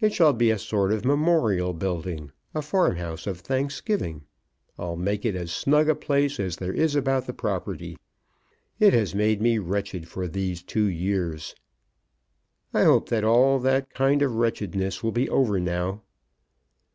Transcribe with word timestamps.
It 0.00 0.14
shall 0.14 0.32
be 0.32 0.50
a 0.50 0.58
sort 0.58 0.92
of 0.92 1.04
memorial 1.04 1.74
building, 1.74 2.32
a 2.54 2.62
farmhouse 2.62 3.26
of 3.26 3.40
thanksgiving. 3.40 4.24
I'll 4.78 4.96
make 4.96 5.26
it 5.26 5.36
as 5.36 5.52
snug 5.52 5.90
a 5.90 5.94
place 5.94 6.40
as 6.40 6.56
there 6.56 6.72
is 6.72 6.96
about 6.96 7.26
the 7.26 7.34
property. 7.34 7.98
It 8.80 8.94
has 8.94 9.14
made 9.14 9.42
me 9.42 9.58
wretched 9.58 10.08
for 10.08 10.26
these 10.26 10.62
two 10.62 10.86
years." 10.86 11.54
"I 12.72 12.84
hope 12.84 13.12
all 13.12 13.58
that 13.58 13.90
kind 13.90 14.22
of 14.22 14.36
wretchedness 14.36 15.02
will 15.02 15.12
be 15.12 15.28
over 15.28 15.60
now." 15.60 16.00